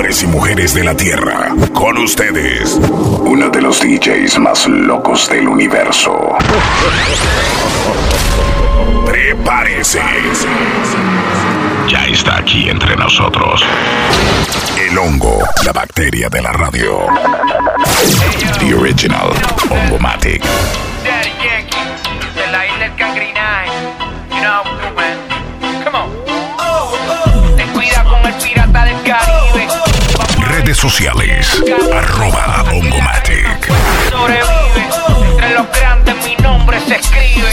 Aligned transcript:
Hombres 0.00 0.22
y 0.22 0.26
mujeres 0.28 0.72
de 0.72 0.82
la 0.82 0.96
Tierra, 0.96 1.54
con 1.74 1.98
ustedes, 1.98 2.80
uno 3.20 3.50
de 3.50 3.60
los 3.60 3.80
DJs 3.80 4.38
más 4.38 4.66
locos 4.66 5.28
del 5.28 5.46
universo. 5.46 6.38
Prepárese. 9.04 10.00
Ya 11.86 12.06
está 12.06 12.38
aquí 12.38 12.70
entre 12.70 12.96
nosotros. 12.96 13.62
El 14.78 14.96
hongo, 14.96 15.38
la 15.66 15.72
bacteria 15.74 16.30
de 16.30 16.40
la 16.40 16.52
radio. 16.54 17.00
The 18.58 18.74
original 18.74 19.28
Hongomatic. 19.68 20.42
Redes 30.70 30.82
sociales. 30.82 31.62
Arroba 31.92 32.62
Hongomatic. 32.70 33.66
Sobrevive. 34.08 35.30
Entre 35.32 35.50
los 35.50 35.66
grandes 35.72 36.14
mi 36.24 36.36
nombre 36.36 36.78
se 36.86 36.94
escribe. 36.94 37.50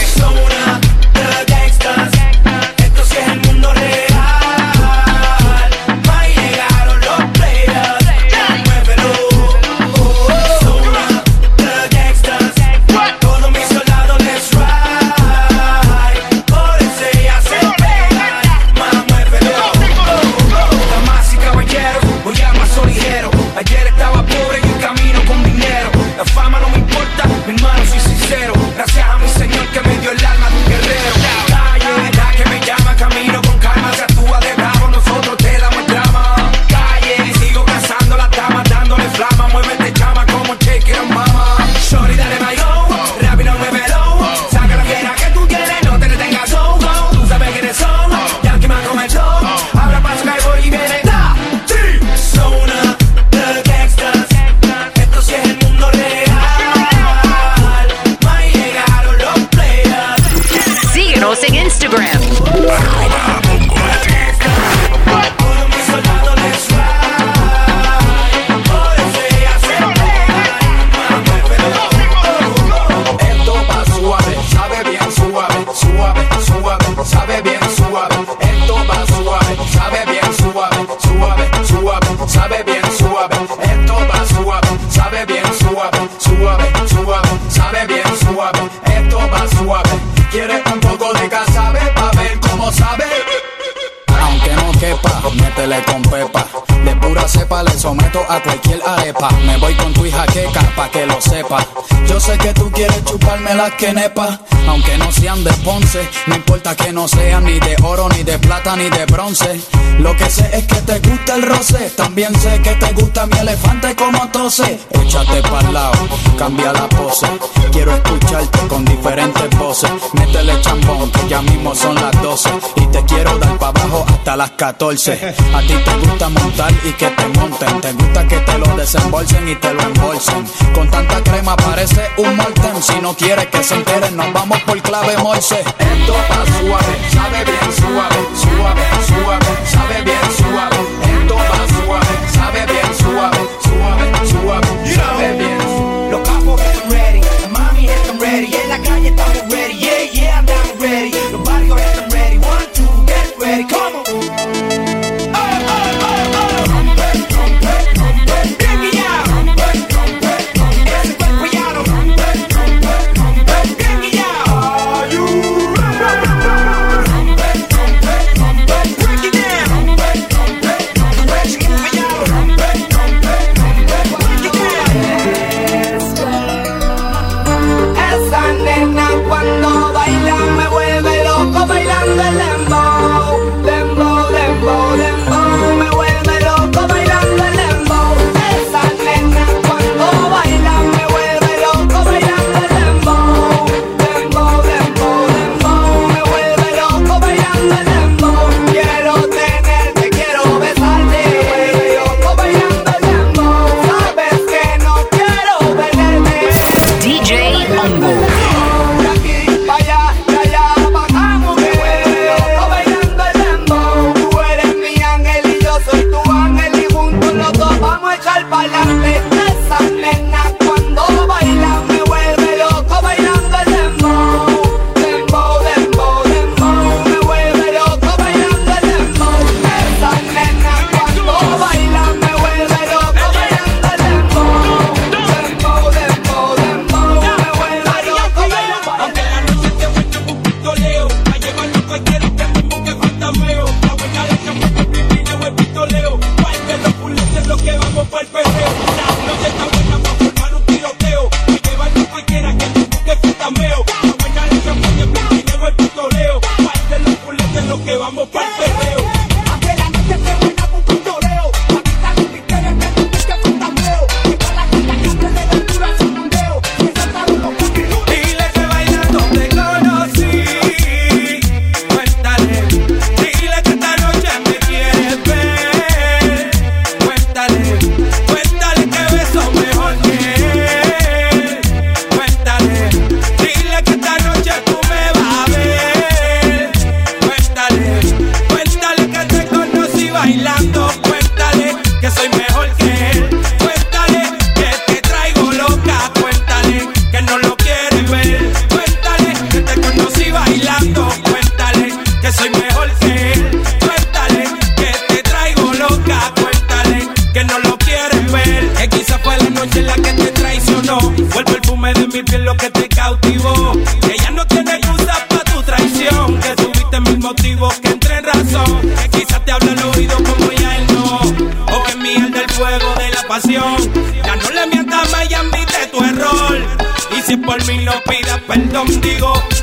Las 103.68 103.76
quenepas. 103.76 104.40
Aunque 104.66 104.98
no 104.98 105.10
sean 105.10 105.42
de 105.44 105.52
Ponce, 105.64 106.08
no 106.26 106.36
importa 106.36 106.76
que 106.76 106.92
no 106.92 107.08
sean 107.08 107.44
ni 107.44 107.58
de 107.58 107.76
oro, 107.82 108.08
ni 108.10 108.22
de 108.22 108.38
plata, 108.38 108.76
ni 108.76 108.88
de 108.90 109.06
bronce. 109.06 109.60
Lo 109.98 110.14
que 110.16 110.28
sé 110.30 110.48
es 110.52 110.66
que 110.66 110.80
te 110.82 110.98
gusta 111.00 111.36
el 111.36 111.42
roce. 111.42 111.90
También 111.96 112.38
sé 112.38 112.60
que 112.62 112.74
te 112.74 112.92
gusta 112.92 113.26
mi 113.26 113.38
elefante 113.38 113.94
como 113.96 114.28
tose. 114.28 114.78
Échate 114.90 115.42
pa'l 115.42 115.72
lado, 115.72 115.96
cambia 116.36 116.72
la 116.72 116.88
pose. 116.88 117.26
Quiero 117.72 117.94
escucharte 117.94 118.58
con 118.68 118.84
diferentes 118.84 119.58
voces. 119.58 119.90
Métele 120.12 120.60
chambón, 120.60 121.10
que 121.10 121.28
ya 121.28 121.42
mismo 121.42 121.74
son 121.74 121.94
las 121.94 122.22
12. 122.22 122.50
Y 122.76 122.86
te 122.90 123.04
quiero 123.04 123.38
dar 123.38 123.58
pa' 123.58 123.68
abajo 123.68 124.04
hasta 124.08 124.36
las 124.36 124.50
14. 124.52 125.34
A 125.54 125.60
ti 125.60 125.74
te 125.84 125.94
gusta 126.06 126.28
montar 126.28 126.72
y 126.84 126.92
que 126.92 127.06
te 127.08 127.26
monten. 127.28 127.80
Te 127.80 127.92
gusta 127.92 128.26
que 128.26 128.36
te 128.38 128.58
lo 128.58 128.76
desembolsen 128.76 129.48
y 129.48 129.54
te 129.56 129.74
lo 129.74 129.82
embolsen. 129.82 130.44
Con 130.74 130.90
tanta 130.90 131.22
crema 131.22 131.56
parece 131.56 132.08
un 132.16 132.36
molten. 132.36 132.82
Si 132.82 133.00
no 133.00 133.14
quieres 133.14 133.46
que 133.46 133.62
se 133.62 133.74
enteren, 133.74 134.16
nos 134.16 134.32
vamos 134.32 134.60
por 134.62 134.80
clave 134.82 135.16
morse. 135.18 135.60
Esto 135.60 136.14
va 136.30 136.44
suave, 136.60 136.94
sabe 137.12 137.44
bien 137.44 137.72
suave, 137.76 138.18
suave, 138.34 138.82
suave, 139.06 139.46
sabe 139.66 140.02
bien 140.02 140.28
suave. 140.36 140.76
Esto 141.20 141.34
va 141.36 141.60
suave, 141.84 142.17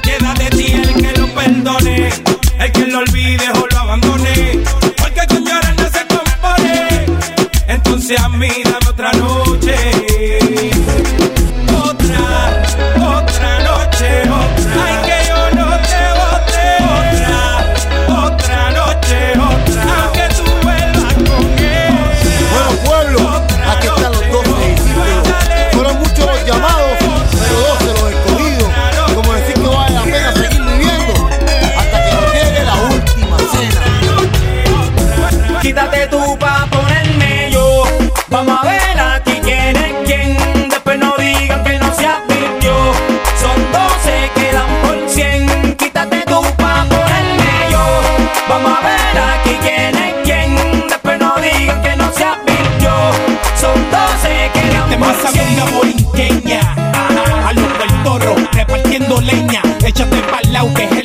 Queda 0.01 0.33
de 0.36 0.50
ti 0.50 0.74
el 0.74 0.94
que 0.94 1.19
lo 1.19 1.27
perdone, 1.33 2.10
el 2.60 2.72
que 2.72 2.86
lo 2.88 3.00
olvide 3.00 3.50
o 3.51 3.68
lo 3.68 3.80
abandone. 3.80 4.63
Porque 4.98 5.22
con 5.27 5.45
llorar 5.45 5.75
no 5.77 5.89
se 5.89 6.06
compone. 6.07 7.06
Entonces 7.68 8.19
a 8.19 8.30
mí 8.30 8.64
Lauque 60.55 61.04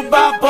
Cuba. 0.00 0.49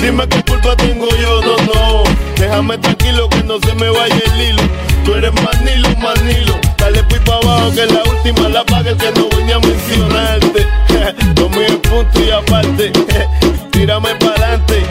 Dime 0.00 0.28
qué 0.28 0.42
culpa 0.44 0.76
tengo 0.76 1.08
yo, 1.20 1.40
no, 1.42 1.56
no. 1.72 2.04
Déjame 2.36 2.78
tranquilo 2.78 3.28
que 3.28 3.42
no 3.42 3.58
se 3.60 3.74
me 3.74 3.90
vaya 3.90 4.14
el 4.14 4.40
hilo. 4.40 4.62
Tú 5.04 5.14
eres 5.14 5.32
manilo, 5.42 5.88
manilo. 5.98 6.54
Dale 6.78 7.02
pues 7.04 7.20
pa' 7.22 7.36
abajo 7.36 7.72
que 7.74 7.86
la 7.86 8.02
última 8.04 8.48
la 8.48 8.64
paga 8.64 8.90
el 8.90 8.96
que 8.96 9.10
no 9.12 9.28
voy 9.28 9.52
a 9.52 9.58
mencionarte. 9.58 10.66
Tomé 11.34 11.66
el 11.66 11.78
punto 11.78 12.20
y 12.22 12.30
aparte. 12.30 12.92
Tírame 13.72 14.14
para 14.16 14.34
adelante. 14.34 14.82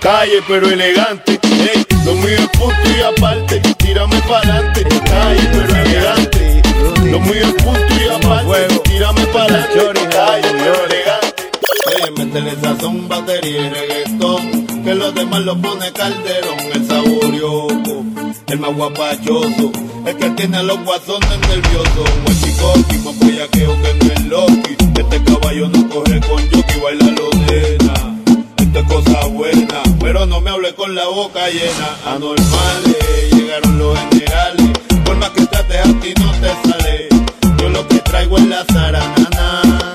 Calle 0.00 0.42
pero 0.46 0.68
elegante. 0.68 1.40
Ey, 1.42 1.84
tomé 2.04 2.34
el 2.34 2.48
punto 2.50 2.88
y 2.96 3.02
aparte. 3.02 3.60
Tírame 3.78 4.20
para 4.28 4.40
adelante. 4.40 4.84
Calle 5.04 5.48
pero 5.52 5.76
elegante. 5.76 6.62
Tomé 7.10 7.38
el 7.38 7.54
punto 7.54 7.94
y 7.98 8.08
aparte. 8.14 8.80
Tírame 8.84 9.26
para 9.26 9.44
adelante. 9.44 10.45
Oye, 11.86 12.10
métele 12.16 12.52
sazón, 12.60 13.06
batería 13.06 13.66
y 13.66 13.70
reggaetón, 13.70 14.66
que 14.82 14.94
los 14.96 15.14
demás 15.14 15.40
lo 15.42 15.56
pone 15.56 15.92
Calderón, 15.92 16.58
el 16.74 16.84
saborioco, 16.84 18.04
el 18.48 18.58
más 18.58 18.74
guapachoso, 18.74 19.70
el 20.04 20.16
que 20.16 20.30
tiene 20.30 20.56
a 20.56 20.62
los 20.64 20.82
guasones 20.84 21.38
nerviosos, 21.48 22.10
buen 22.24 22.40
chicoqui, 22.40 22.98
más 22.98 23.18
boyaqueo 23.20 23.82
que 23.82 24.04
no 24.04 24.12
es 24.12 24.24
loqui, 24.24 24.76
este 24.98 25.22
caballo 25.22 25.68
no 25.68 25.88
corre 25.88 26.20
con 26.22 26.50
yoki, 26.50 26.80
baila 26.80 27.06
lo 27.06 27.30
llena, 27.46 28.18
esto 28.56 28.78
es 28.80 28.86
cosa 28.86 29.26
buena, 29.26 29.82
pero 30.00 30.26
no 30.26 30.40
me 30.40 30.50
hable 30.50 30.74
con 30.74 30.92
la 30.92 31.06
boca 31.06 31.48
llena, 31.50 32.14
anormales, 32.14 33.30
llegaron 33.32 33.78
los 33.78 33.96
generales, 34.10 34.70
por 35.04 35.16
más 35.18 35.30
que 35.30 35.46
trates 35.46 35.80
a 35.80 35.86
no 35.86 36.32
te 36.40 36.68
sale, 36.68 37.08
yo 37.60 37.68
lo 37.68 37.86
que 37.86 37.98
traigo 38.00 38.38
es 38.38 38.46
la 38.46 38.64
zaranana 38.64 39.85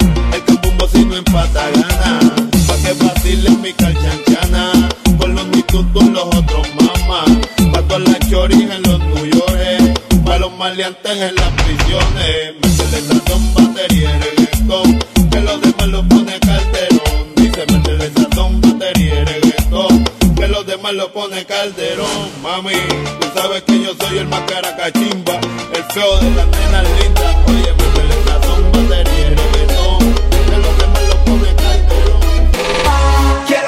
patagana, 1.41 2.19
pa' 2.67 2.77
que 2.83 2.93
vacile 3.03 3.49
mi 3.63 3.73
calchanchana, 3.73 4.89
con 5.17 5.35
los 5.35 5.45
institutos 5.45 6.03
los 6.09 6.25
otros 6.39 6.67
mamás, 6.77 7.31
pa' 7.71 7.81
todas 7.87 8.03
las 8.09 8.19
choris 8.29 8.69
en 8.69 8.81
los 8.83 8.99
tuyores, 9.13 9.81
pa' 10.25 10.37
los 10.37 10.51
maleantes 10.57 11.17
en 11.27 11.35
las 11.35 11.51
prisiones, 11.63 12.37
métele 12.61 12.99
sazón, 13.09 13.41
batería 13.55 14.09
y 14.15 14.19
reggaetón, 14.25 14.99
que 15.31 15.39
los 15.41 15.61
demás 15.61 15.87
los 15.87 16.05
pone 16.05 16.39
Calderón, 16.47 17.23
dice 17.35 17.61
métele 17.71 18.11
sazón, 18.15 18.61
batería 18.61 19.21
y 19.21 19.25
reggaetón, 19.25 20.03
que 20.35 20.47
los 20.47 20.65
demás 20.67 20.93
los 20.93 21.09
pone 21.09 21.45
Calderón, 21.45 22.21
mami, 22.43 22.79
tú 23.19 23.27
sabes 23.33 23.63
que 23.63 23.83
yo 23.83 23.91
soy 23.99 24.19
el 24.19 24.27
más 24.27 24.41
caracachimba, 24.41 25.35
el 25.77 25.83
feo 25.93 26.17
de 26.19 26.31
las 26.37 26.47
nenas 26.55 26.85
lindas, 26.99 27.35
oye, 27.47 27.71
me 27.77 27.83
métele 27.83 28.17
sazón, 28.27 28.61
batería 28.73 29.30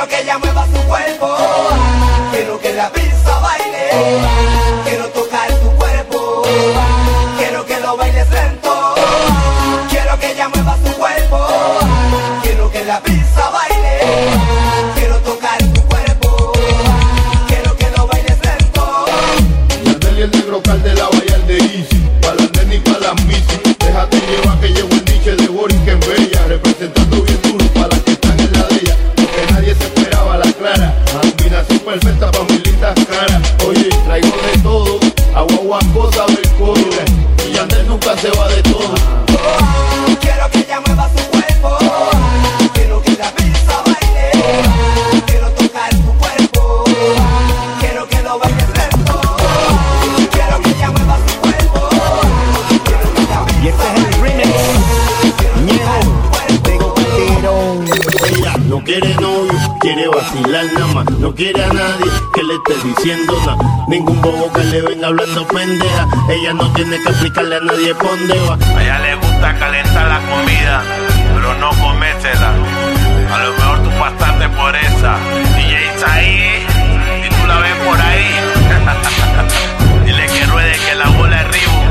Quiero 0.03 0.17
que 0.17 0.21
ella 0.21 0.37
mueva 0.37 0.65
su 0.65 0.83
cuerpo, 0.85 1.37
quiero 2.31 2.59
que 2.59 2.73
la 2.73 2.91
pizza 2.91 3.39
baile. 3.39 4.52
ella 66.43 66.53
no 66.55 66.73
tiene 66.73 67.01
que 67.01 67.09
explicarle 67.09 67.55
a 67.55 67.59
nadie 67.61 67.93
dónde 67.93 68.37
va. 68.41 68.55
A 68.55 68.83
ella 68.83 68.99
le 68.99 69.15
gusta 69.15 69.55
calentar 69.59 70.07
la 70.07 70.19
comida, 70.29 70.83
pero 71.33 71.53
no 71.55 71.69
comérsela. 71.69 72.51
A 73.33 73.37
lo 73.37 73.53
mejor 73.53 73.83
tú 73.83 73.89
pasaste 73.91 74.49
por 74.49 74.75
esa. 74.75 75.15
DJ 75.55 76.03
ahí 76.05 76.65
y 77.25 77.29
tú 77.29 77.47
la 77.47 77.59
ves 77.59 77.75
por 77.85 78.01
ahí. 78.01 78.27
Dile 80.05 80.25
que 80.25 80.45
ruede 80.47 80.73
que 80.85 80.95
la 80.95 81.07
bola 81.11 81.41
es 81.43 81.47
ribo. 81.47 81.81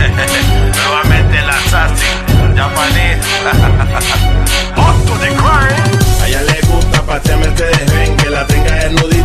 Nuevamente 0.76 1.42
la 1.42 1.60
sassy, 1.70 2.06
japonés. 2.56 3.18
Up 4.76 5.06
to 5.06 5.14
the. 5.18 5.34
A 6.24 6.26
le 6.26 6.60
gusta 6.66 7.02
pasearme 7.02 7.46
el 7.46 8.16
que 8.16 8.30
la 8.30 8.44
tenga 8.46 8.74
desnudita 8.74 9.23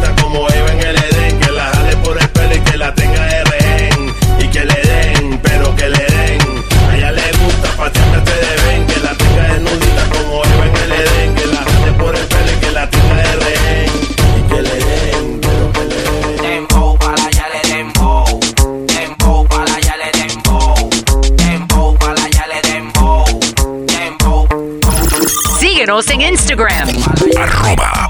Instagram. 25.90 26.86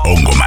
Hongo 0.04 0.39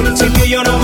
florecen. 0.00 0.16
Sin 0.16 0.32
ti 0.32 0.50
yo 0.50 0.62
no 0.62 0.78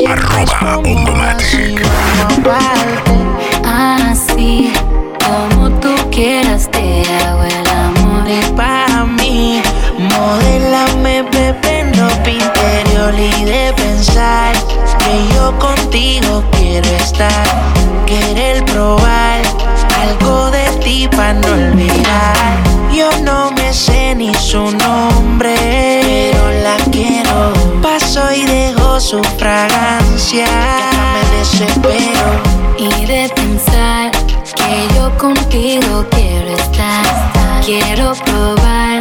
Arroba 0.08 0.79
quiero 37.70 38.14
probar 38.24 39.00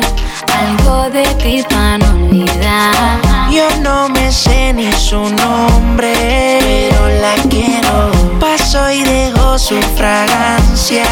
de 1.12 1.23
ti 1.41 1.63
para 1.67 1.97
no 1.97 2.25
olvidar. 2.25 3.49
Yo 3.51 3.67
no 3.82 4.10
me 4.10 4.32
sé 4.32 4.73
ni 4.73 4.91
su 4.91 5.17
nombre, 5.17 6.13
pero 6.62 7.08
la 7.19 7.34
quiero. 7.49 8.12
Paso 8.39 8.91
y 8.91 9.01
dejo 9.03 9.58
su 9.58 9.82
fragancia. 9.97 11.05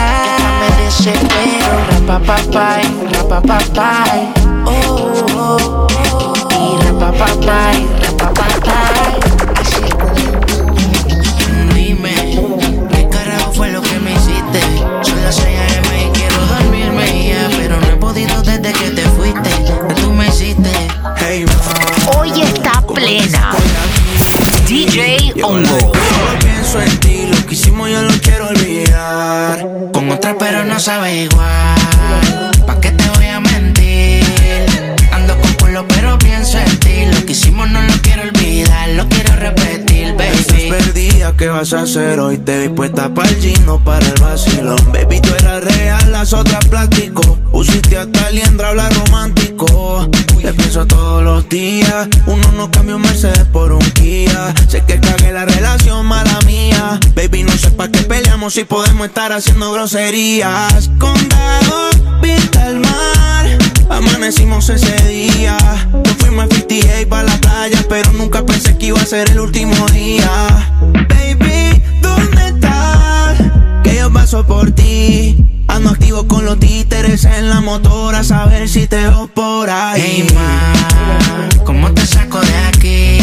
Me 0.60 0.84
desespero. 0.84 1.72
Rapapapay, 2.08 2.84
rapapapay. 3.14 4.34
Oh, 4.66 5.27
perdida, 41.68 41.74
¿qué 41.74 41.74
vas 41.74 41.74
a 41.74 41.82
hacer 41.82 42.20
hoy? 42.20 42.38
Te 42.38 42.60
vi 42.60 42.70
puesta 42.70 43.14
para 43.14 43.30
el 43.30 43.36
gino, 43.38 43.84
para 43.84 44.06
el 44.06 44.22
vacilón. 44.22 44.78
Baby, 44.92 45.22
tú 45.22 45.34
eras 45.40 45.64
real, 45.64 46.12
las 46.12 46.34
otras 46.34 46.66
plástico. 46.66 47.38
Usiste 47.52 47.98
hasta 47.98 48.30
liendra, 48.32 48.70
habla 48.70 48.90
romántico. 48.90 50.08
Te 50.42 50.54
pienso 50.54 50.86
todos 50.86 51.24
los 51.24 51.50
días. 51.50 52.08
Uno 52.26 52.52
no 52.54 52.70
cambia 52.72 52.96
un 52.96 53.02
Mercedes 53.02 53.46
por 53.52 53.72
un 53.72 53.92
Kia. 53.92 54.54
Sé 54.68 54.84
que 54.86 55.00
cagué 55.00 55.32
la 55.32 55.46
relación, 55.46 56.06
mala 56.06 56.40
mía. 56.46 57.00
Baby, 57.16 57.44
no 57.44 57.52
sé 57.54 57.72
pa' 57.72 57.90
qué 57.90 58.00
peleamos 58.04 58.54
si 58.54 58.64
podemos 58.64 59.08
estar 59.08 59.32
haciendo 59.32 59.72
groserías. 59.72 60.90
Condado, 61.00 61.90
vista 62.22 62.66
al 62.66 62.80
mar. 62.80 63.58
Amanecimos 63.90 64.70
ese 64.70 64.96
día. 65.08 65.58
Fuimos 66.28 66.44
a 66.44 66.48
58 66.50 67.08
pa' 67.08 67.24
la 67.24 67.38
playa, 67.38 67.86
pero 67.88 68.12
nunca 68.12 68.46
pensé 68.46 68.78
que 68.78 68.88
iba 68.88 69.00
a 69.00 69.06
ser 69.06 69.32
el 69.32 69.40
último 69.40 69.86
día. 69.88 70.30
Baby, 71.08 71.82
¿dónde 72.02 72.48
estás? 72.48 73.38
Que 73.82 73.96
yo 73.96 74.12
paso 74.12 74.46
por 74.46 74.72
ti. 74.72 75.38
Ando 75.70 75.92
activo 75.92 76.28
con 76.28 76.44
los 76.44 76.60
títeres 76.60 77.24
en 77.24 77.48
la 77.48 77.62
motora, 77.62 78.20
a 78.20 78.24
saber 78.26 78.68
si 78.68 78.88
te 78.88 78.98
veo 78.98 79.28
por 79.34 79.70
ahí. 79.70 80.28
Hey, 80.28 80.36
ma, 80.36 81.64
¿cómo 81.64 81.94
te 81.94 82.06
saco 82.06 82.42
de 82.42 82.58
aquí? 82.68 83.20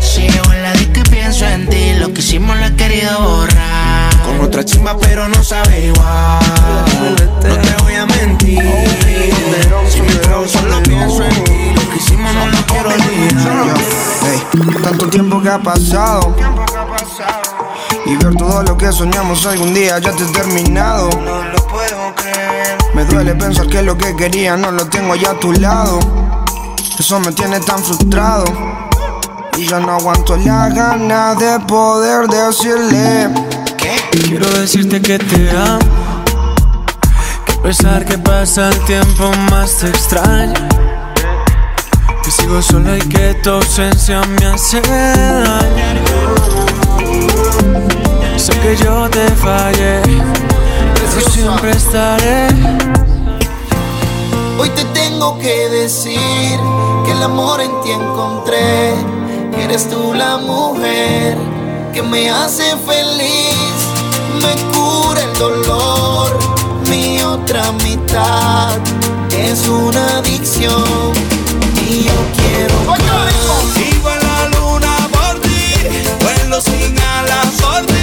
Si 0.00 0.28
llevo 0.28 0.52
en 0.52 0.62
la 0.62 0.72
disco 0.74 1.00
y 1.04 1.10
pienso 1.10 1.44
en 1.46 1.68
ti, 1.68 1.94
lo 1.98 2.14
que 2.14 2.20
hicimos 2.20 2.56
lo 2.56 2.66
he 2.66 2.76
querido 2.76 3.20
borrar. 3.22 4.22
Con 4.22 4.40
otra 4.40 4.64
chimba, 4.64 4.96
pero 4.98 5.28
no 5.28 5.42
sabe 5.42 5.86
igual. 5.86 6.38
No 7.42 7.58
te 7.58 7.82
voy 7.82 7.94
a 7.94 8.06
mentir. 8.06 8.62
Si 9.90 10.00
me 10.00 10.14
trago, 10.14 10.46
solo 10.46 10.80
pienso 10.84 11.24
en 11.24 11.44
ti. 11.44 11.73
Hicimos 12.24 12.34
no 12.34 12.46
lo 12.46 12.66
quiero 12.66 12.88
olvidar. 12.88 13.76
Ey, 14.24 14.82
tanto 14.82 15.08
tiempo 15.08 15.42
que 15.42 15.48
ha 15.50 15.58
pasado 15.58 16.34
y 18.06 18.16
ver 18.16 18.34
todo 18.34 18.62
lo 18.62 18.76
que 18.76 18.92
soñamos 18.92 19.44
algún 19.46 19.74
día 19.74 19.98
ya 19.98 20.12
te 20.12 20.24
he 20.24 20.26
terminado. 20.26 21.10
No 21.10 21.42
lo 21.42 21.66
puedo 21.66 22.14
creer. 22.16 22.78
Me 22.94 23.04
duele 23.04 23.34
pensar 23.34 23.66
que 23.66 23.82
lo 23.82 23.96
que 23.98 24.14
quería 24.16 24.56
no 24.56 24.70
lo 24.70 24.86
tengo 24.86 25.14
ya 25.16 25.32
a 25.32 25.38
tu 25.38 25.52
lado. 25.52 25.98
Eso 26.98 27.20
me 27.20 27.32
tiene 27.32 27.60
tan 27.60 27.82
frustrado. 27.82 28.44
Y 29.56 29.66
ya 29.66 29.80
no 29.80 29.92
aguanto 29.92 30.36
la 30.36 30.68
gana 30.68 31.34
de 31.34 31.60
poder 31.60 32.26
decirle 32.26 33.30
Quiero 34.10 34.48
decirte 34.58 35.00
que 35.00 35.18
te 35.18 35.50
amo. 35.50 36.24
Que 37.44 37.52
a 37.52 37.62
pesar 37.62 38.04
que 38.04 38.18
pasa 38.18 38.70
el 38.70 38.80
tiempo 38.84 39.30
más 39.50 39.76
te 39.78 39.88
extraño. 39.88 40.73
Que 42.24 42.30
sigo 42.30 42.62
solo 42.62 42.96
y 42.96 43.00
que 43.00 43.34
tu 43.42 43.50
ausencia 43.50 44.22
me 44.22 44.46
hace 44.46 44.80
daño. 44.80 46.04
Sé 48.38 48.52
que 48.60 48.76
yo 48.76 49.10
te 49.10 49.28
fallé, 49.32 50.00
pero 50.94 51.30
siempre 51.30 51.72
estaré. 51.72 52.48
Hoy 54.58 54.70
te 54.70 54.84
tengo 54.98 55.38
que 55.38 55.68
decir 55.68 56.58
que 57.04 57.12
el 57.12 57.22
amor 57.24 57.60
en 57.60 57.78
ti 57.82 57.90
encontré, 57.90 58.94
que 59.54 59.64
eres 59.64 59.86
tú 59.90 60.14
la 60.14 60.38
mujer 60.38 61.36
que 61.92 62.02
me 62.02 62.30
hace 62.30 62.74
feliz, 62.86 63.76
me 64.40 64.54
cura 64.72 65.20
el 65.20 65.38
dolor, 65.38 66.38
mi 66.88 67.20
otra 67.20 67.70
mitad 67.72 68.78
es 69.30 69.68
una 69.68 70.20
adicción 70.20 71.33
y 71.88 72.04
yo 72.04 72.12
quiero. 72.36 72.74
Sigo 73.74 74.10
en 74.10 74.20
la 74.20 74.48
luna 74.58 75.08
por 75.12 75.40
ti, 75.40 75.74
vuelo 76.20 76.60
sin 76.60 76.98
alas 76.98 77.60
por 77.60 77.86
ti. 77.86 77.94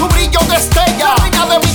Su 0.00 0.06
brillo 0.06 0.40
destella. 0.48 1.14
De 1.48 1.58
mi 1.58 1.69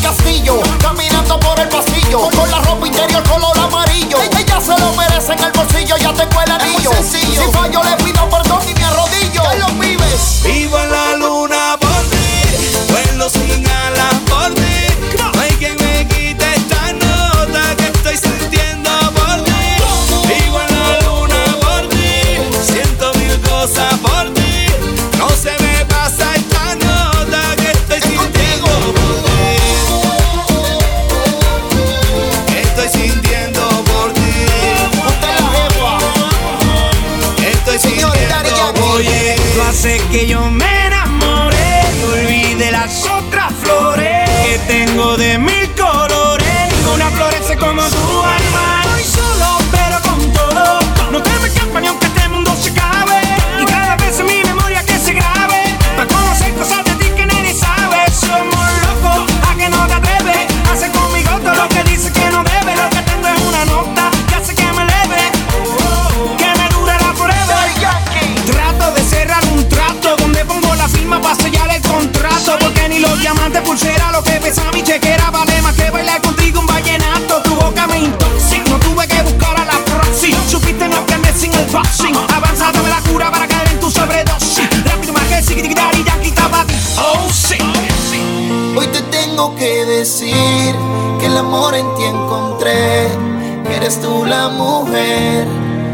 tú 94.02 94.26
la 94.26 94.50
mujer 94.50 95.48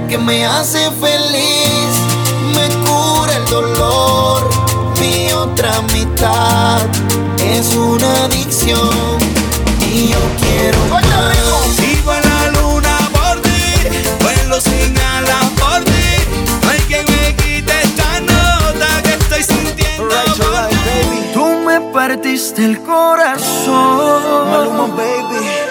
que 0.10 0.18
me 0.18 0.46
hace 0.46 0.90
feliz, 0.92 1.92
me 2.56 2.68
cura 2.86 3.36
el 3.36 3.46
dolor. 3.46 4.50
Mi 5.00 5.32
otra 5.32 5.82
mitad 5.94 6.80
es 7.40 7.76
una 7.76 8.26
adicción 8.26 9.18
y 9.92 10.10
yo 10.10 10.20
quiero 10.40 10.78
más. 10.90 11.04
Sigo 11.76 12.12
a 12.12 12.20
la 12.20 12.52
luna 12.52 12.98
por 13.14 13.42
ti, 13.42 13.88
vuelo 14.22 14.60
sin 14.62 14.98
alas 14.98 15.46
por 15.60 15.84
ti. 15.84 16.10
No 16.64 16.70
hay 16.70 16.82
que 16.82 17.04
me 17.12 17.36
quite 17.36 17.74
esta 17.84 18.20
nota 18.22 19.02
que 19.04 19.14
estoy 19.14 19.44
sintiendo. 19.44 20.08
Right, 20.08 20.38
por 20.38 20.52
right, 20.52 20.78
baby. 20.86 21.32
Tú 21.34 21.46
me 21.66 21.82
partiste 21.94 22.66
el 22.66 22.82
corazón. 22.82 24.50
Maluma, 24.52 24.88
baby 24.96 25.71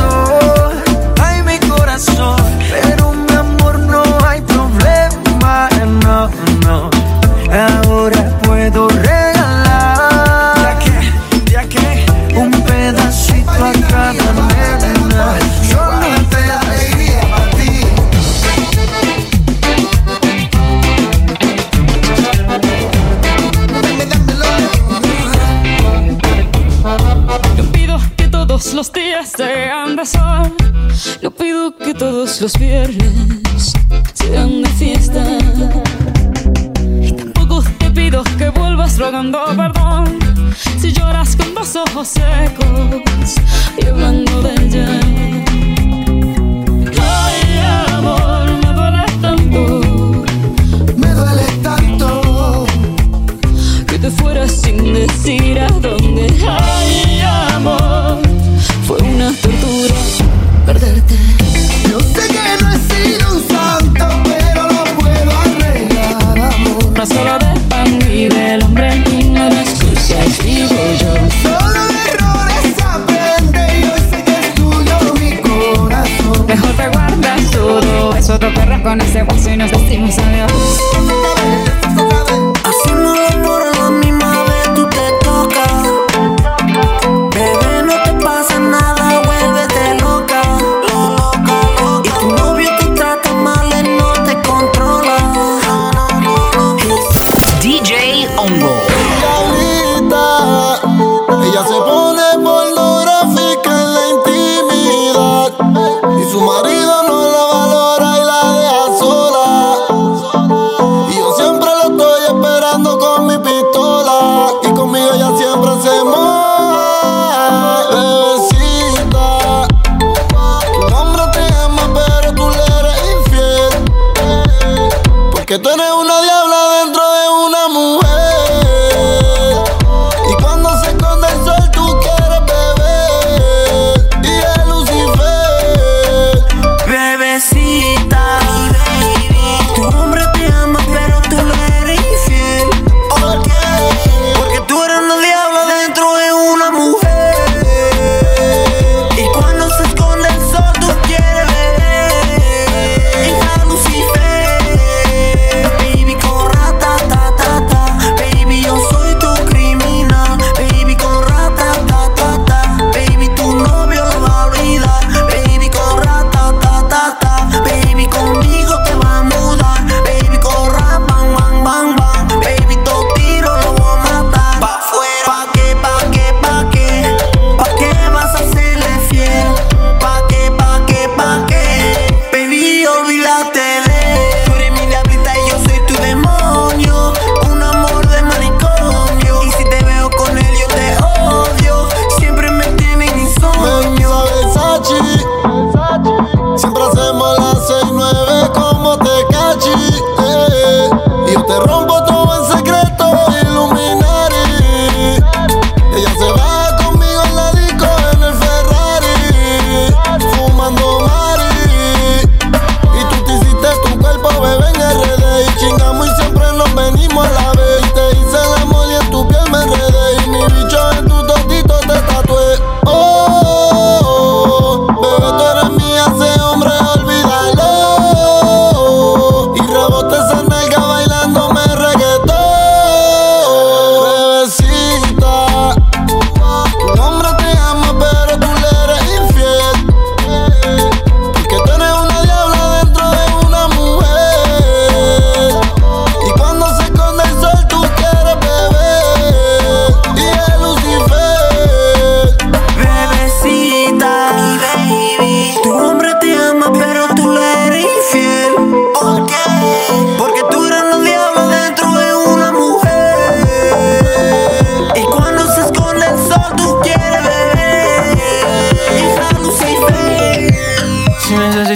das 32.41 32.53
Verdes 32.57 33.00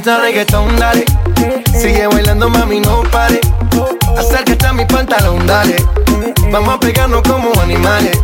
necesita 0.06 0.22
reggaetón, 0.22 0.76
dale. 0.78 1.06
Sigue 1.74 2.06
bailando, 2.06 2.48
mami, 2.48 2.80
no 2.80 3.02
pare. 3.12 3.42
Acércate 4.16 4.68
a 4.68 4.74
mi 4.74 4.86
pantalón, 4.86 5.48
dale. 5.48 5.76
Vamos 6.52 6.76
a 6.76 6.80
pegarnos 6.80 7.24
como 7.24 7.60
animales. 7.60 8.16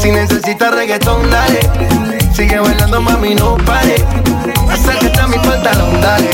Si 0.00 0.12
necesita 0.12 0.70
reggaetón, 0.70 1.28
dale. 1.28 1.58
Sigue 2.32 2.60
bailando, 2.60 3.00
mami, 3.00 3.34
no 3.34 3.56
pare. 3.56 3.96
Acércate 4.70 5.20
a 5.20 5.26
mi 5.26 5.38
pantalón, 5.38 6.00
dale. 6.00 6.30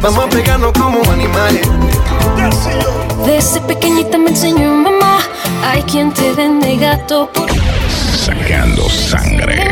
Vamos 0.00 0.24
a 0.26 0.28
pegarnos 0.28 0.72
como 0.72 1.02
animales. 1.10 1.66
Desde 3.26 3.60
pequeñita 3.62 4.16
me 4.16 4.30
enseñó 4.30 4.74
mamá. 4.74 5.18
Hay 5.66 5.82
quien 5.82 6.12
te 6.12 6.32
vende 6.34 6.76
gato 6.76 7.28
por 7.32 7.50
Sacando 8.24 8.88
sangre. 8.88 9.70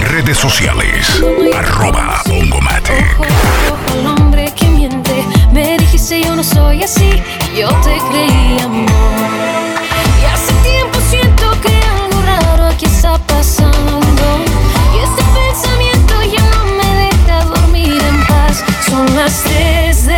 Redes 0.00 0.38
sociales. 0.38 1.22
Arroba 1.54 2.22
Ongomatic. 2.30 3.18
Ojo 3.18 3.92
al 3.92 4.06
hombre 4.06 4.52
que 4.54 4.66
miente. 4.66 5.24
Me 5.52 5.76
dijiste 5.78 6.22
yo 6.22 6.34
no 6.36 6.44
soy 6.44 6.82
así. 6.82 7.22
Yo 7.54 7.68
te 7.80 7.96
creí 8.10 8.58
amor. 8.62 8.86
Y 10.20 10.24
hace 10.26 10.52
tiempo 10.62 10.98
siento 11.10 11.50
que 11.60 11.74
algo 12.02 12.22
raro 12.22 12.66
aquí 12.66 12.86
está 12.86 13.18
pasando. 13.18 14.44
Y 14.94 14.98
este 15.04 15.22
pensamiento 15.38 16.14
ya 16.24 16.44
no 16.50 16.64
me 16.76 16.94
deja 17.04 17.44
dormir 17.44 18.00
en 18.02 18.26
paz. 18.26 18.64
Son 18.88 19.06
las 19.16 19.42
3 19.42 20.06
de 20.06 20.17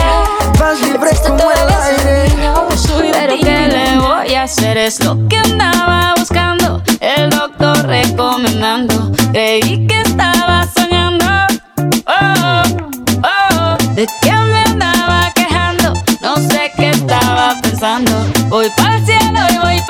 hacer? 4.41 4.77
Es 4.77 5.03
lo 5.03 5.27
que 5.27 5.37
andaba 5.37 6.15
buscando. 6.17 6.81
El 6.99 7.29
doctor 7.29 7.85
recomendando. 7.85 9.11
Creí 9.31 9.85
que 9.85 10.01
estaba 10.01 10.67
soñando. 10.75 11.25
Oh, 12.07 12.63
oh, 13.23 13.77
¿De 13.93 14.07
qué 14.21 14.31
me 14.31 14.61
andaba 14.63 15.31
quejando? 15.35 15.93
No 16.21 16.35
sé 16.37 16.71
qué 16.75 16.89
estaba 16.89 17.55
pensando. 17.61 18.25
Voy 18.49 18.67
para 18.75 18.97
el 18.97 19.05
cielo 19.05 19.39
y 19.53 19.57
voy 19.59 19.81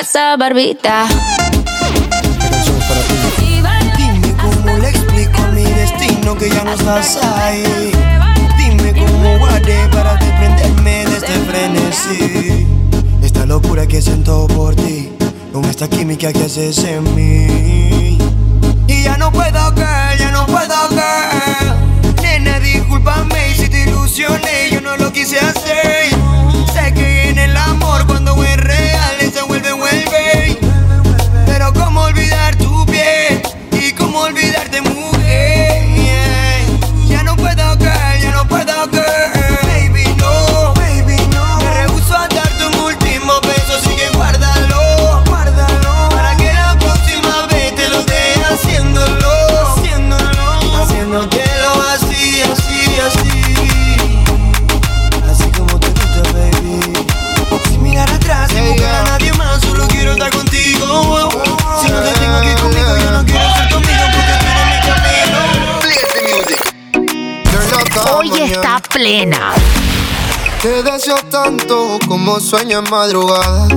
esa 0.00 0.36
barbita. 0.36 1.06
Dime 3.96 4.34
cómo 4.40 4.78
le 4.78 4.90
explico 4.90 5.40
mi 5.52 5.64
destino 5.64 6.36
que 6.36 6.50
ya 6.50 6.62
no 6.62 6.72
estás 6.72 7.16
ahí. 7.16 7.90
Dime 8.56 8.92
cómo 8.92 9.38
guardé 9.38 9.88
para 9.88 10.14
desprenderme 10.16 11.04
de 11.04 11.16
este 11.16 11.32
frenesí. 11.48 12.66
Esta 13.22 13.44
locura 13.44 13.86
que 13.86 14.00
siento 14.00 14.46
por 14.46 14.76
ti, 14.76 15.10
con 15.52 15.64
esta 15.64 15.88
química 15.88 16.32
que 16.32 16.44
haces 16.44 16.78
en 16.84 17.02
mí. 17.16 18.18
Y 18.86 19.02
ya 19.02 19.16
no 19.16 19.32
puedo 19.32 19.74
caer, 19.74 20.18
ya 20.18 20.30
no 20.30 20.46
puedo 20.46 20.88
caer. 20.94 21.74
Nena, 22.22 22.60
discúlpame 22.60 23.54
si 23.56 23.68
te 23.68 23.82
ilusioné, 23.82 24.67
sueño 72.36 72.78
en 72.80 72.90
madrugada. 72.90 73.68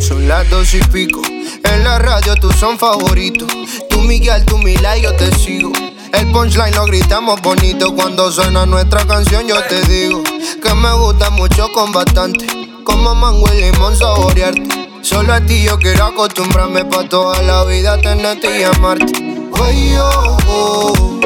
Son 0.00 0.28
las 0.28 0.48
dos 0.48 0.72
y 0.74 0.80
pico. 0.84 1.20
En 1.64 1.84
la 1.84 1.98
radio 1.98 2.36
tú 2.36 2.50
son 2.52 2.78
favoritos. 2.78 3.48
Tú 3.90 4.00
Miguel, 4.00 4.44
tú 4.44 4.58
Mila 4.58 4.96
y 4.96 5.02
yo 5.02 5.14
te 5.14 5.30
sigo. 5.32 5.72
El 6.12 6.28
punchline 6.28 6.74
lo 6.74 6.86
gritamos 6.86 7.40
bonito 7.42 7.94
cuando 7.94 8.30
suena 8.30 8.64
nuestra 8.64 9.04
canción. 9.06 9.46
Yo 9.46 9.60
te 9.64 9.82
digo 9.82 10.22
que 10.62 10.74
me 10.74 10.92
gusta 10.94 11.30
mucho 11.30 11.68
con 11.72 11.92
bastante. 11.92 12.46
Como 12.84 13.14
mango 13.14 13.44
y 13.52 13.60
limón 13.60 13.96
saborearte. 13.96 14.90
Solo 15.02 15.34
a 15.34 15.40
ti 15.40 15.64
yo 15.64 15.78
quiero 15.78 16.04
acostumbrarme 16.04 16.84
pa' 16.84 17.08
toda 17.08 17.42
la 17.42 17.64
vida 17.64 17.98
tenerte 17.98 18.60
y 18.60 18.62
amarte. 18.62 19.12
Ay, 19.60 19.96
oh, 19.98 20.36
oh, 20.46 21.20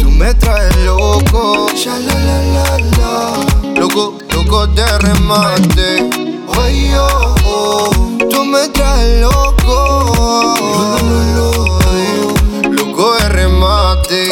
tú 0.00 0.10
me 0.10 0.32
traes 0.34 0.76
loco. 0.78 1.68
Ya, 1.74 1.98
la, 1.98 2.14
la, 2.14 2.42
la, 2.42 2.78
la. 2.78 3.61
Loco, 3.82 4.16
loco 4.32 4.64
de 4.68 4.98
remate. 4.98 6.08
Oh, 6.46 7.34
oh, 7.44 7.90
tú 8.30 8.44
me 8.44 8.68
traes 8.68 9.20
loco. 9.20 10.54
Loco 12.70 13.14
de 13.14 13.28
remate. 13.28 14.28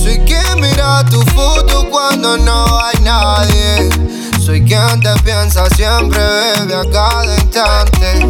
Soy 0.00 0.20
quien 0.20 0.60
mira 0.60 1.04
tu 1.10 1.20
foto 1.34 1.90
cuando 1.90 2.38
no 2.38 2.78
hay 2.78 3.00
nadie. 3.02 3.90
Soy 4.38 4.64
quien 4.64 5.00
te 5.00 5.12
piensa 5.24 5.68
siempre, 5.70 6.20
bebe 6.20 6.76
a 6.76 6.84
cada 6.88 7.34
instante. 7.34 8.28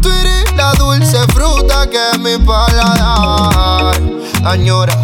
Tú 0.00 0.10
eres 0.10 0.56
la 0.56 0.72
dulce 0.72 1.18
fruta 1.34 1.86
que 1.90 2.18
mi 2.18 2.38
paladar 2.38 4.00
añora. 4.42 4.98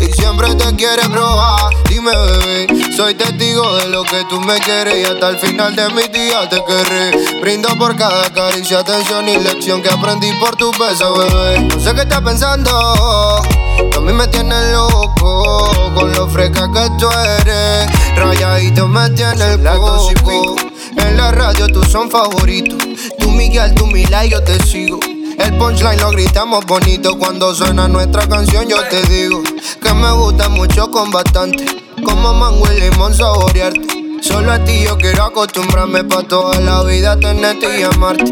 Y 0.00 0.12
siempre 0.12 0.54
te 0.54 0.74
quiere 0.76 1.02
probar. 1.08 1.72
Dime, 1.88 2.10
bebé, 2.10 2.66
soy 2.96 3.14
testigo 3.14 3.74
de 3.76 3.88
lo 3.88 4.02
que 4.04 4.24
tú 4.28 4.40
me 4.40 4.58
quieres. 4.60 4.98
Y 4.98 5.04
hasta 5.04 5.28
el 5.30 5.38
final 5.38 5.76
de 5.76 5.88
mis 5.90 6.10
días 6.12 6.48
te 6.48 6.62
querré. 6.64 7.40
Brindo 7.40 7.68
por 7.78 7.96
cada 7.96 8.30
caricia, 8.32 8.78
atención 8.80 9.28
y 9.28 9.36
lección 9.36 9.82
que 9.82 9.90
aprendí 9.90 10.32
por 10.40 10.56
tu 10.56 10.70
beso, 10.72 11.12
bebé. 11.14 11.60
No 11.60 11.80
sé 11.80 11.94
qué 11.94 12.02
estás 12.02 12.22
pensando. 12.22 12.70
A 12.70 14.00
mí 14.00 14.12
me 14.12 14.26
tienes 14.28 14.72
loco 14.72 15.70
con 15.94 16.12
lo 16.14 16.28
fresca 16.28 16.68
que 16.72 16.88
tú 16.98 17.08
eres. 17.38 17.88
Rayadito 18.16 18.88
me 18.88 19.10
tiene 19.10 19.54
el 19.54 19.62
coco. 19.62 20.56
En 20.96 21.16
la 21.16 21.30
radio 21.32 21.66
tú 21.68 21.82
son 21.84 22.10
favoritos. 22.10 22.78
Tú 23.18 23.30
Miguel, 23.30 23.74
tú 23.74 23.86
Mila 23.86 24.24
y 24.24 24.30
yo 24.30 24.42
te 24.42 24.58
sigo. 24.64 24.98
El 25.40 25.56
punchline 25.56 25.98
lo 26.00 26.10
gritamos 26.10 26.66
bonito 26.66 27.18
cuando 27.18 27.54
suena 27.54 27.88
nuestra 27.88 28.28
canción. 28.28 28.68
Yo 28.68 28.76
te 28.88 29.02
digo 29.04 29.42
que 29.82 29.94
me 29.94 30.12
gusta 30.12 30.50
mucho 30.50 30.90
con 30.90 31.10
bastante. 31.10 31.64
Como 32.04 32.34
mango 32.34 32.70
y 32.70 32.80
limón 32.80 33.14
saborearte. 33.14 34.20
Solo 34.20 34.52
a 34.52 34.62
ti 34.62 34.84
yo 34.84 34.98
quiero 34.98 35.24
acostumbrarme 35.24 36.04
pa' 36.04 36.24
toda 36.24 36.60
la 36.60 36.82
vida 36.82 37.18
tenerte 37.18 37.80
y 37.80 37.82
amarte. 37.84 38.30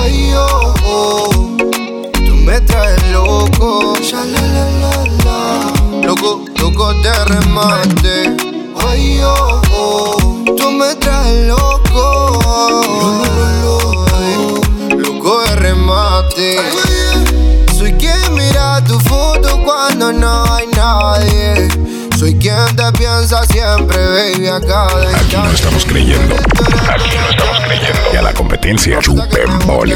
Ay, 0.00 0.32
oh, 0.34 0.74
oh, 0.84 1.56
tú 2.12 2.34
me 2.34 2.60
traes 2.62 3.06
loco. 3.12 3.94
Ya, 4.00 4.24
la, 4.24 4.40
la, 4.40 5.04
la. 5.24 6.06
Loco, 6.06 6.44
loco 6.60 6.92
de 6.94 7.24
remate. 7.26 8.36
Ay, 8.88 9.20
oh, 9.22 9.62
oh, 9.72 10.44
tú 10.56 10.72
me 10.72 10.92
traes 10.96 11.46
loco. 11.46 12.38
De 15.58 15.64
remate. 15.64 16.56
Soy 17.76 17.92
quien 17.94 18.34
mira 18.34 18.82
tu 18.84 18.98
foto 19.00 19.60
cuando 19.64 20.12
no 20.12 20.54
hay 20.54 20.66
nadie. 20.68 21.68
Soy 22.16 22.34
quien 22.36 22.76
te 22.76 22.92
piensa 22.92 23.44
siempre, 23.46 23.96
baby, 23.96 24.48
a 24.48 24.60
cada 24.60 24.86
Aquí 25.16 25.36
no 25.36 25.50
estamos 25.50 25.84
creyendo. 25.84 26.34
Aquí 26.34 27.16
no 27.16 27.30
estamos 27.30 27.60
creyendo. 27.64 28.00
Y 28.12 28.16
a 28.16 28.22
la 28.22 28.32
competencia 28.34 28.98
chupen 29.00 29.58
boli. 29.66 29.94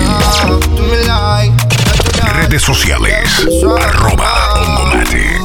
Redes 2.35 2.63
sociales. 2.63 3.47
Arroba 3.79 4.55
Ongomatic. 4.55 5.42